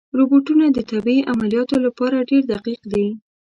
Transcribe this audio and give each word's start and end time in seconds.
روبوټونه 0.17 0.65
د 0.71 0.79
طبي 0.89 1.17
عملیاتو 1.31 1.75
لپاره 1.85 2.25
ډېر 2.29 2.41
دقیق 2.53 2.81
دي. 2.93 3.07